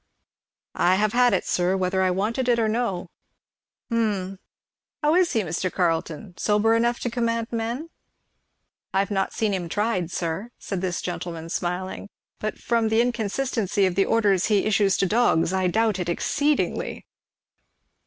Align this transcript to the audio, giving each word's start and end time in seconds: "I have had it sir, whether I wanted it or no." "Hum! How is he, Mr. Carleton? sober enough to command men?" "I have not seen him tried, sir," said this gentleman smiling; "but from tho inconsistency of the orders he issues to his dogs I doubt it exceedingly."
"I 0.73 0.95
have 0.95 1.13
had 1.13 1.31
it 1.31 1.45
sir, 1.45 1.77
whether 1.77 2.01
I 2.01 2.09
wanted 2.09 2.49
it 2.49 2.57
or 2.57 2.67
no." 2.67 3.11
"Hum! 3.91 4.39
How 5.03 5.13
is 5.13 5.33
he, 5.33 5.41
Mr. 5.41 5.71
Carleton? 5.71 6.35
sober 6.37 6.73
enough 6.73 6.99
to 7.01 7.09
command 7.11 7.49
men?" 7.51 7.91
"I 8.95 8.97
have 8.97 9.11
not 9.11 9.31
seen 9.31 9.53
him 9.53 9.69
tried, 9.69 10.09
sir," 10.09 10.49
said 10.57 10.81
this 10.81 11.03
gentleman 11.03 11.49
smiling; 11.49 12.09
"but 12.39 12.57
from 12.57 12.89
tho 12.89 12.95
inconsistency 12.95 13.85
of 13.85 13.93
the 13.93 14.05
orders 14.05 14.47
he 14.47 14.65
issues 14.65 14.97
to 14.97 15.05
his 15.05 15.09
dogs 15.11 15.53
I 15.53 15.67
doubt 15.67 15.99
it 15.99 16.09
exceedingly." 16.09 17.05